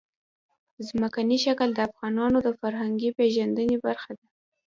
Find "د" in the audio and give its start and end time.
1.73-1.79, 2.43-2.49